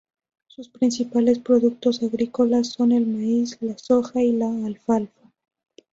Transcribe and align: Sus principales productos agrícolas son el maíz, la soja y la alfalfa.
Sus 0.47 0.67
principales 0.69 1.37
productos 1.37 2.01
agrícolas 2.01 2.69
son 2.69 2.91
el 2.91 3.05
maíz, 3.05 3.59
la 3.61 3.77
soja 3.77 4.23
y 4.23 4.31
la 4.31 4.49
alfalfa. 4.65 5.29